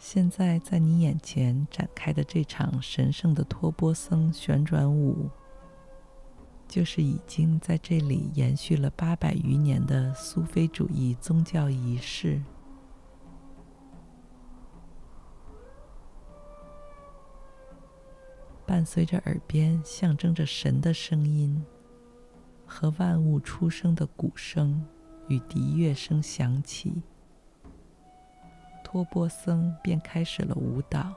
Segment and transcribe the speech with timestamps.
[0.00, 5.28] 现在在你眼前展开的这场神圣的托波僧旋转舞，
[6.66, 12.42] 就是已经在这里延续了八百余年的苏菲主义宗教仪式。
[18.66, 21.62] 伴随着耳边象征着神的声音
[22.64, 24.82] 和万物出生的鼓声
[25.28, 27.02] 与笛乐声响起，
[28.90, 31.14] 托钵僧便开始了舞蹈。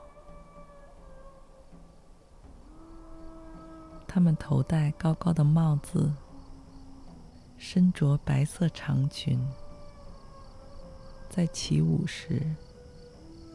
[4.06, 6.12] 他们头戴高高的帽子，
[7.58, 9.44] 身着白色长裙，
[11.28, 12.40] 在起舞时，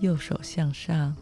[0.02, 1.16] 右手向上。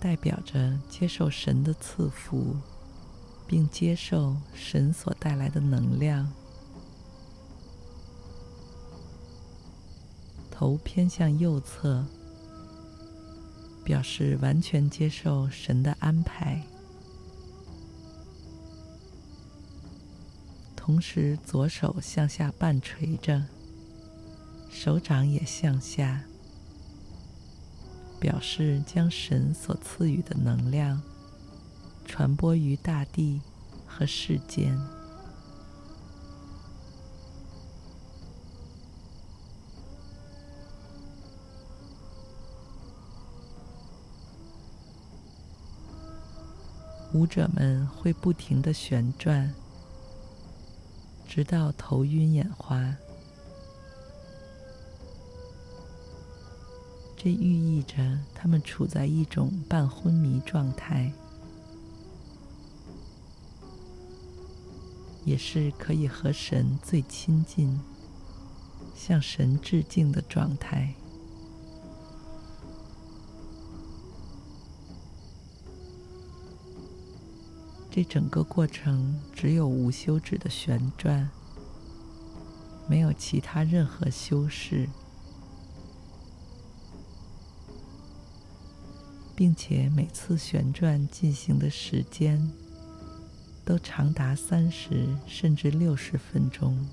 [0.00, 2.56] 代表着接受神的赐福，
[3.46, 6.28] 并接受神所带来的能量。
[10.58, 12.02] 头偏向右侧，
[13.84, 16.62] 表示完全接受神的安排。
[20.74, 23.44] 同时，左手向下半垂着，
[24.70, 26.24] 手掌也向下。
[28.18, 31.02] 表示将神所赐予的能量
[32.06, 33.42] 传播于大地
[33.86, 34.74] 和世间。
[47.16, 49.54] 舞者们会不停的旋转，
[51.26, 52.94] 直到头晕眼花。
[57.16, 61.10] 这寓意着他们处在一种半昏迷状态，
[65.24, 67.80] 也是可以和神最亲近、
[68.94, 70.94] 向神致敬的状态。
[77.96, 81.30] 这整个过程只有无休止的旋转，
[82.86, 84.86] 没有其他任何修饰。
[89.34, 92.52] 并且每次旋转进行的时间
[93.64, 96.86] 都长达三十甚至六十分钟，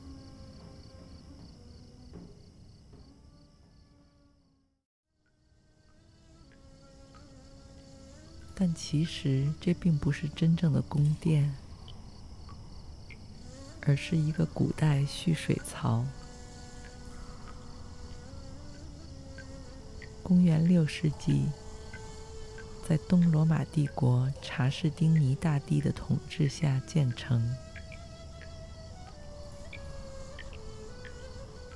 [8.65, 11.53] 但其实这并不是真正的宫殿，
[13.81, 16.05] 而是一个古代蓄水槽。
[20.23, 21.49] 公元六世纪。
[22.87, 27.53] 在东罗马帝国查士丁尼大帝的统治下建成，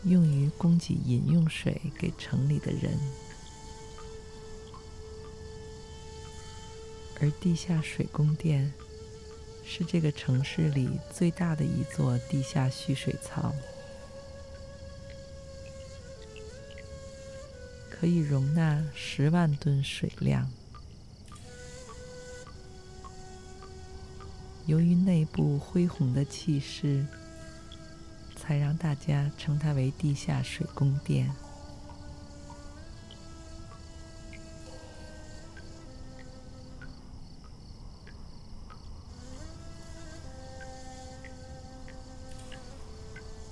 [0.05, 2.97] 用于供给饮用水给城里的人。
[7.19, 8.71] 而地下水宫殿
[9.65, 13.53] 是这个城市里最大的一座地下蓄水槽，
[17.89, 20.47] 可以容纳十万吨水量。
[24.67, 27.05] 由于内部恢宏的气势，
[28.35, 31.33] 才让大家称它为地下水宫殿。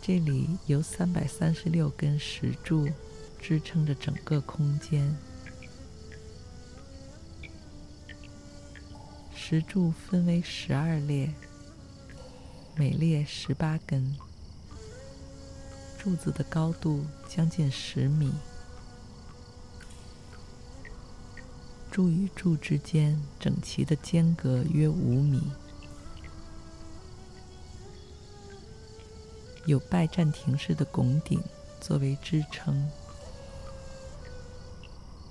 [0.08, 2.88] 这里由三百三十六根石柱
[3.42, 5.18] 支撑着整个空间。
[9.34, 11.34] 石柱分为十二列，
[12.76, 14.16] 每列十八根，
[15.98, 18.32] 柱子的高度将近十米，
[21.90, 25.42] 柱与柱之间整齐的间隔约五米，
[29.66, 31.44] 有拜占庭式的拱顶
[31.82, 32.90] 作为支撑。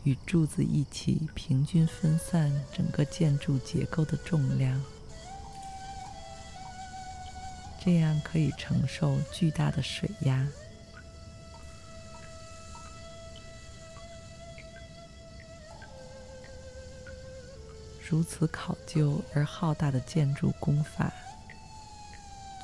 [0.03, 4.83] 与柱子一起平均分散整个建筑结构的重量，
[7.83, 10.47] 这样可以承受巨大的水压。
[18.07, 21.11] 如此考究而浩大的建筑工法，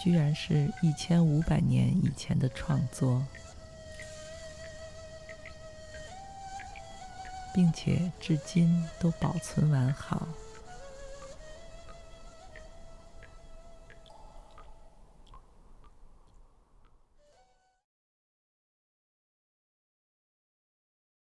[0.03, 3.23] 居然是一千五百年以前的创作。
[7.53, 10.27] 并且至今都保存完好。